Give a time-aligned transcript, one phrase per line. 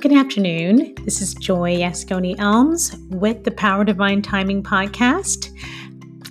[0.00, 0.94] Good afternoon.
[1.04, 5.50] This is Joy Yascone Elms with the Power Divine Timing podcast.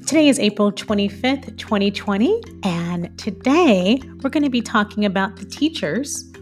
[0.08, 6.34] Today is April 25th, 2020, and today we're going to be talking about the teachers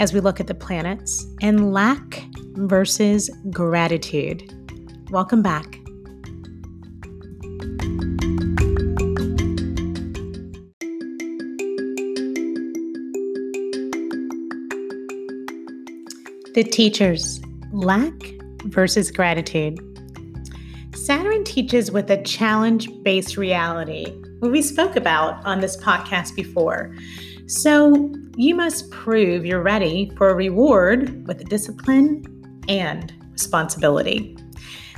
[0.00, 4.52] as we look at the planets and lack versus gratitude.
[5.12, 5.77] Welcome back.
[16.58, 17.40] The teachers
[17.70, 18.12] lack
[18.64, 19.78] versus gratitude.
[20.92, 26.92] Saturn teaches with a challenge based reality, what we spoke about on this podcast before.
[27.46, 32.24] So you must prove you're ready for a reward with discipline
[32.68, 34.36] and responsibility.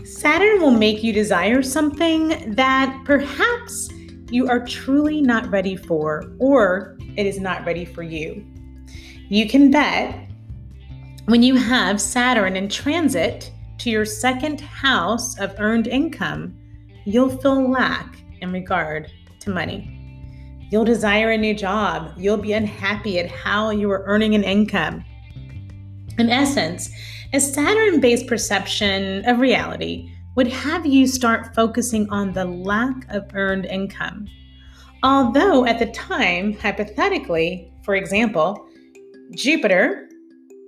[0.05, 3.91] Saturn will make you desire something that perhaps
[4.31, 8.43] you are truly not ready for, or it is not ready for you.
[9.29, 10.30] You can bet
[11.31, 16.59] when you have Saturn in transit to your second house of earned income,
[17.05, 19.97] you'll feel lack in regard to money.
[20.73, 22.13] You'll desire a new job.
[22.17, 25.05] You'll be unhappy at how you are earning an income.
[26.19, 26.91] In essence,
[27.33, 33.31] a Saturn based perception of reality would have you start focusing on the lack of
[33.35, 34.27] earned income.
[35.05, 38.67] Although at the time, hypothetically, for example,
[39.37, 40.10] Jupiter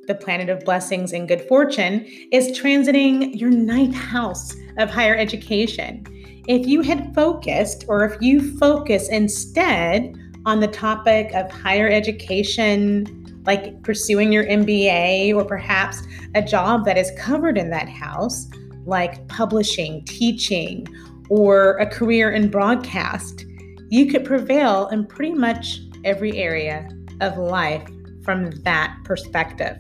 [0.07, 6.05] the planet of blessings and good fortune, is transiting your ninth house of higher education.
[6.49, 13.43] If you had focused, or if you focus instead on the topic of higher education,
[13.47, 16.03] like pursuing your MBA, or perhaps
[16.35, 18.49] a job that is covered in that house,
[18.85, 20.87] like publishing, teaching,
[21.31, 23.45] or a career in broadcast,
[23.89, 26.89] you could prevail in pretty much every area
[27.21, 27.89] of life
[28.25, 29.79] from that perspective.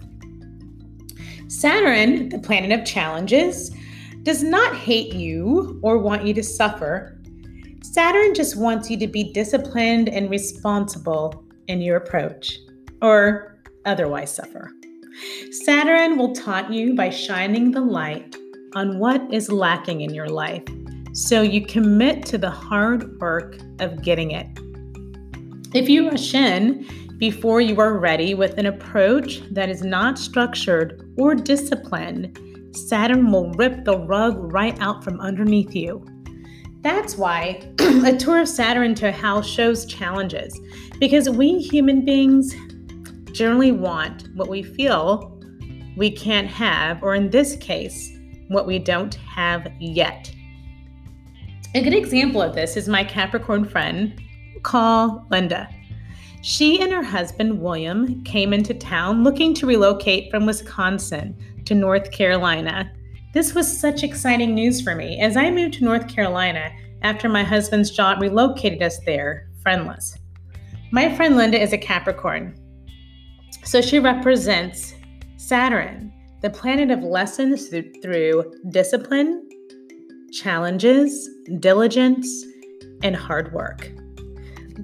[1.52, 3.70] Saturn, the planet of challenges,
[4.22, 7.20] does not hate you or want you to suffer.
[7.82, 12.58] Saturn just wants you to be disciplined and responsible in your approach,
[13.02, 14.72] or otherwise suffer.
[15.50, 18.34] Saturn will taunt you by shining the light
[18.74, 20.64] on what is lacking in your life
[21.12, 24.46] so you commit to the hard work of getting it.
[25.74, 26.86] If you rush in
[27.22, 32.36] before you are ready with an approach that is not structured or disciplined,
[32.88, 36.04] Saturn will rip the rug right out from underneath you.
[36.80, 40.60] That's why a tour of Saturn to a house shows challenges,
[40.98, 42.56] because we human beings
[43.30, 45.40] generally want what we feel
[45.96, 48.18] we can't have, or in this case,
[48.48, 50.28] what we don't have yet.
[51.76, 54.20] A good example of this is my Capricorn friend,
[54.64, 55.68] call Linda.
[56.44, 61.36] She and her husband, William, came into town looking to relocate from Wisconsin
[61.66, 62.90] to North Carolina.
[63.32, 66.68] This was such exciting news for me as I moved to North Carolina
[67.02, 70.18] after my husband's job relocated us there, friendless.
[70.90, 72.56] My friend Linda is a Capricorn,
[73.62, 74.94] so she represents
[75.36, 79.48] Saturn, the planet of lessons through discipline,
[80.32, 82.44] challenges, diligence,
[83.04, 83.92] and hard work.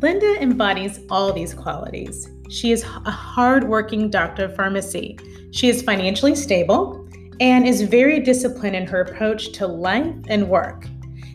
[0.00, 2.30] Linda embodies all these qualities.
[2.48, 5.18] She is a hardworking doctor of pharmacy.
[5.50, 7.08] She is financially stable
[7.40, 10.86] and is very disciplined in her approach to life and work.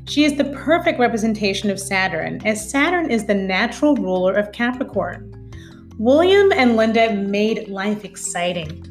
[0.06, 5.52] She is the perfect representation of Saturn, as Saturn is the natural ruler of Capricorn.
[5.98, 8.90] William and Linda made life exciting.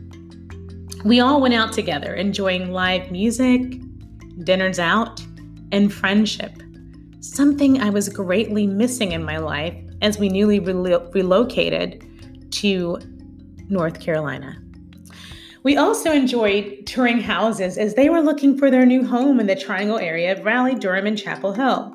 [1.03, 3.81] We all went out together, enjoying live music,
[4.45, 5.23] dinners out,
[5.73, 6.53] and friendship
[7.23, 12.05] something I was greatly missing in my life as we newly relocated
[12.51, 12.99] to
[13.69, 14.59] North Carolina.
[15.63, 19.55] We also enjoyed touring houses as they were looking for their new home in the
[19.55, 21.95] Triangle area of Raleigh, Durham, and Chapel Hill.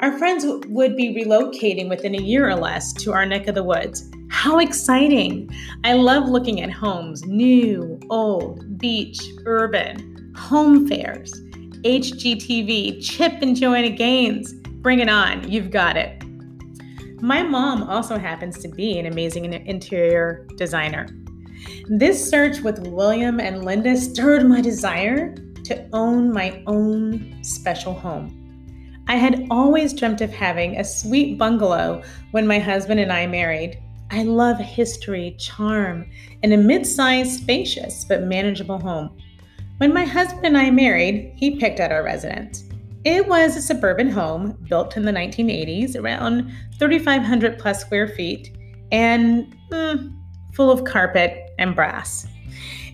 [0.00, 3.54] Our friends w- would be relocating within a year or less to our neck of
[3.54, 4.10] the woods.
[4.28, 5.48] How exciting!
[5.84, 11.32] I love looking at homes new, old, beach, urban, home fairs,
[11.84, 14.54] HGTV, Chip and Joanna Gaines.
[14.84, 15.50] Bring it on.
[15.50, 16.22] You've got it.
[17.22, 21.08] My mom also happens to be an amazing interior designer.
[21.88, 25.34] This search with William and Linda stirred my desire
[25.64, 29.02] to own my own special home.
[29.08, 32.02] I had always dreamt of having a sweet bungalow
[32.32, 33.82] when my husband and I married.
[34.10, 36.10] I love history, charm,
[36.42, 39.16] and a mid sized, spacious, but manageable home.
[39.78, 42.64] When my husband and I married, he picked out our residence.
[43.04, 48.56] It was a suburban home built in the 1980s, around 3,500 plus square feet,
[48.90, 50.14] and mm,
[50.54, 52.26] full of carpet and brass.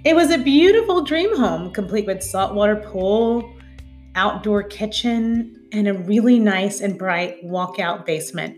[0.05, 3.55] It was a beautiful dream home, complete with saltwater pool,
[4.17, 8.57] outdoor kitchen, and a really nice and bright walkout basement.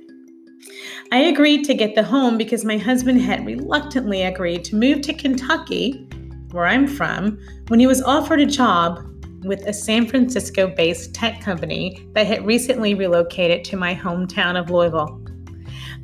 [1.11, 5.13] I agreed to get the home because my husband had reluctantly agreed to move to
[5.13, 6.09] Kentucky,
[6.53, 7.39] where I'm from,
[7.69, 9.05] when he was offered a job
[9.45, 14.71] with a San Francisco based tech company that had recently relocated to my hometown of
[14.71, 15.21] Louisville.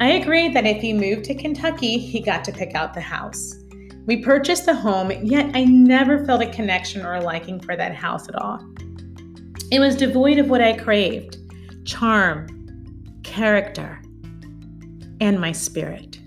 [0.00, 3.56] I agreed that if he moved to Kentucky, he got to pick out the house.
[4.06, 7.94] We purchased the home, yet I never felt a connection or a liking for that
[7.94, 8.64] house at all.
[9.70, 11.36] It was devoid of what I craved
[11.84, 12.48] charm,
[13.22, 14.00] character,
[15.20, 16.17] and my spirit.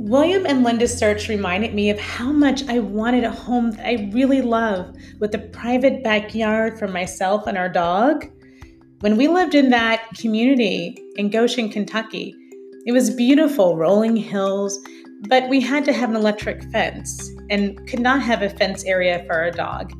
[0.00, 4.08] William and Linda's search reminded me of how much I wanted a home that I
[4.12, 8.24] really love with a private backyard for myself and our dog.
[9.00, 12.32] When we lived in that community in Goshen, Kentucky,
[12.86, 14.78] it was beautiful, rolling hills,
[15.28, 19.24] but we had to have an electric fence and could not have a fence area
[19.26, 19.92] for our dog.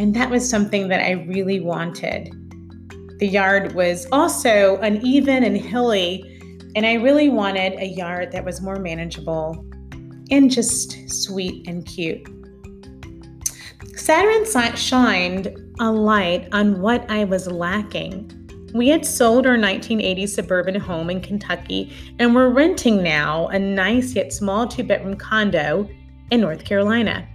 [0.00, 2.34] And that was something that I really wanted.
[3.20, 6.35] The yard was also uneven and hilly,
[6.76, 9.64] and I really wanted a yard that was more manageable
[10.30, 12.28] and just sweet and cute.
[13.96, 14.44] Saturn
[14.76, 18.30] shined a light on what I was lacking.
[18.74, 24.14] We had sold our 1980 suburban home in Kentucky and were renting now a nice
[24.14, 25.88] yet small two bedroom condo
[26.30, 27.26] in North Carolina.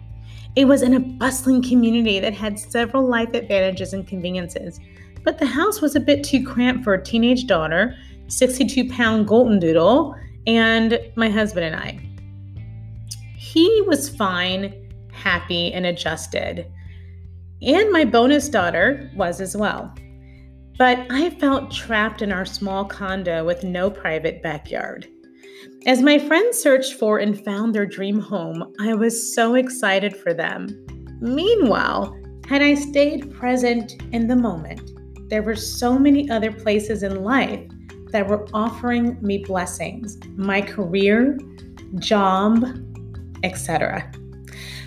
[0.56, 4.80] It was in a bustling community that had several life advantages and conveniences,
[5.24, 7.96] but the house was a bit too cramped for a teenage daughter
[8.32, 10.16] 62 pound golden doodle,
[10.48, 12.00] and my husband and I.
[13.36, 14.74] He was fine,
[15.12, 16.66] happy, and adjusted.
[17.62, 19.94] And my bonus daughter was as well.
[20.78, 25.08] But I felt trapped in our small condo with no private backyard.
[25.86, 30.34] As my friends searched for and found their dream home, I was so excited for
[30.34, 30.86] them.
[31.20, 32.18] Meanwhile,
[32.48, 34.92] had I stayed present in the moment,
[35.30, 37.62] there were so many other places in life
[38.12, 41.38] that were offering me blessings my career,
[42.00, 42.66] job,
[43.44, 44.12] etc.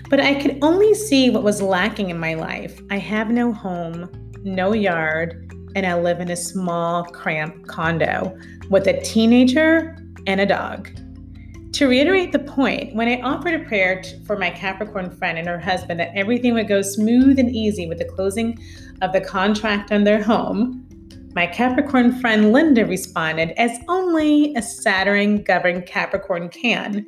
[0.09, 2.79] But I could only see what was lacking in my life.
[2.91, 4.09] I have no home,
[4.43, 8.37] no yard, and I live in a small, cramped condo
[8.69, 10.89] with a teenager and a dog.
[11.73, 15.59] To reiterate the point, when I offered a prayer for my Capricorn friend and her
[15.59, 18.57] husband that everything would go smooth and easy with the closing
[19.01, 20.84] of the contract on their home,
[21.35, 27.05] my Capricorn friend Linda responded, as only a Saturn governed Capricorn can.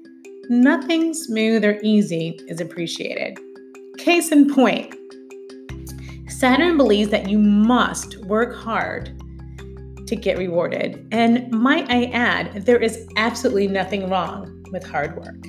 [0.49, 3.39] Nothing smooth or easy is appreciated.
[3.97, 4.93] Case in point
[6.27, 9.17] Saturn believes that you must work hard
[10.07, 11.07] to get rewarded.
[11.11, 15.47] And might I add, there is absolutely nothing wrong with hard work.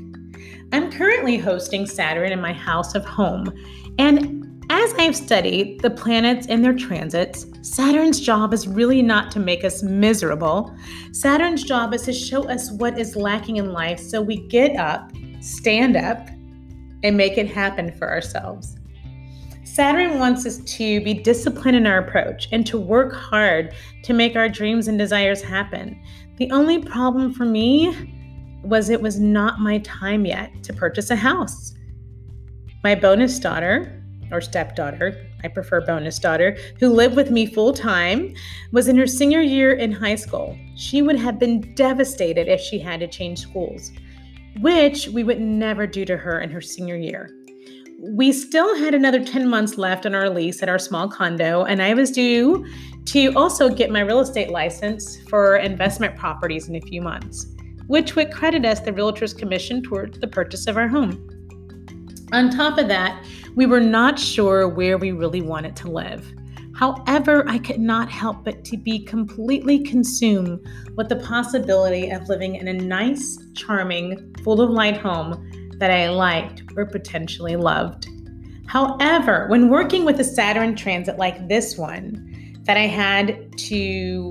[0.72, 3.52] I'm currently hosting Saturn in my house of home,
[3.98, 9.30] and as I have studied the planets and their transits, Saturn's job is really not
[9.32, 10.76] to make us miserable.
[11.12, 15.10] Saturn's job is to show us what is lacking in life so we get up,
[15.40, 16.28] stand up,
[17.02, 18.76] and make it happen for ourselves.
[19.64, 24.34] Saturn wants us to be disciplined in our approach and to work hard to make
[24.34, 26.02] our dreams and desires happen.
[26.36, 31.16] The only problem for me was it was not my time yet to purchase a
[31.16, 31.74] house.
[32.82, 33.97] My bonus daughter,
[34.30, 38.34] or stepdaughter, I prefer bonus daughter, who lived with me full time,
[38.72, 40.58] was in her senior year in high school.
[40.76, 43.92] She would have been devastated if she had to change schools,
[44.60, 47.30] which we would never do to her in her senior year.
[48.00, 51.82] We still had another 10 months left on our lease at our small condo, and
[51.82, 52.64] I was due
[53.06, 57.46] to also get my real estate license for investment properties in a few months,
[57.86, 61.37] which would credit us the realtor's commission towards the purchase of our home.
[62.32, 66.30] On top of that, we were not sure where we really wanted to live.
[66.74, 70.60] However, I could not help but to be completely consumed
[70.94, 76.10] with the possibility of living in a nice, charming, full of light home that I
[76.10, 78.08] liked or potentially loved.
[78.66, 82.24] However, when working with a Saturn transit like this one,
[82.68, 83.76] that I had to,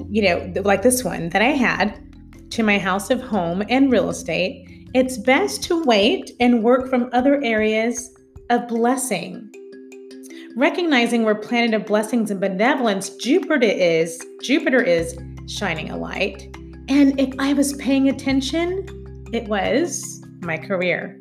[0.09, 1.99] you know, like this one that I had
[2.51, 7.09] to my house of home and real estate, it's best to wait and work from
[7.13, 8.13] other areas
[8.49, 9.51] of blessing.
[10.55, 15.17] Recognizing where planet of blessings and benevolence Jupiter is, Jupiter is
[15.47, 16.55] shining a light.
[16.89, 18.85] And if I was paying attention,
[19.33, 21.17] it was my career.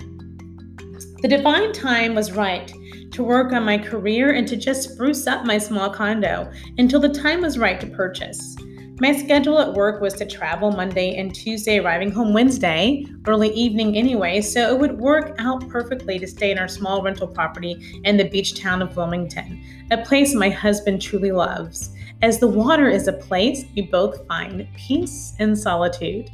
[1.23, 2.73] The divine time was right
[3.13, 7.09] to work on my career and to just spruce up my small condo until the
[7.09, 8.57] time was right to purchase.
[8.99, 13.95] My schedule at work was to travel Monday and Tuesday, arriving home Wednesday, early evening
[13.95, 18.17] anyway, so it would work out perfectly to stay in our small rental property in
[18.17, 21.91] the beach town of Wilmington, a place my husband truly loves,
[22.23, 26.31] as the water is a place we both find peace and solitude.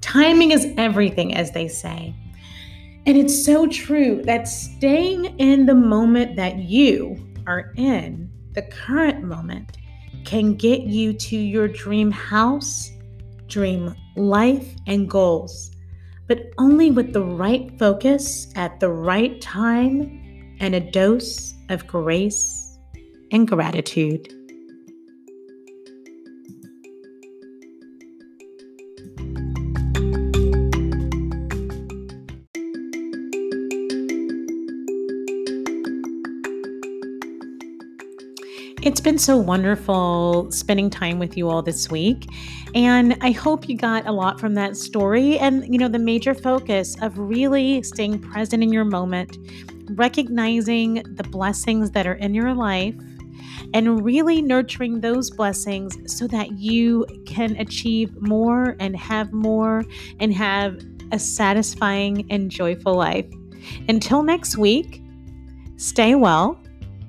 [0.00, 2.12] Timing is everything, as they say.
[3.06, 7.16] And it's so true that staying in the moment that you
[7.46, 9.76] are in, the current moment,
[10.24, 12.90] can get you to your dream house,
[13.46, 15.70] dream life, and goals,
[16.26, 22.78] but only with the right focus at the right time and a dose of grace
[23.30, 24.41] and gratitude.
[38.82, 42.26] It's been so wonderful spending time with you all this week.
[42.74, 46.34] And I hope you got a lot from that story and, you know, the major
[46.34, 49.38] focus of really staying present in your moment,
[49.90, 52.96] recognizing the blessings that are in your life,
[53.72, 59.84] and really nurturing those blessings so that you can achieve more and have more
[60.18, 60.80] and have
[61.12, 63.26] a satisfying and joyful life.
[63.88, 65.04] Until next week,
[65.76, 66.61] stay well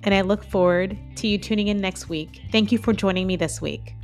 [0.03, 2.41] and I look forward to you tuning in next week.
[2.51, 3.95] Thank you for joining me this week.